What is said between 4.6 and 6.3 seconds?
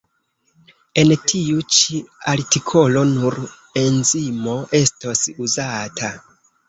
estos uzata.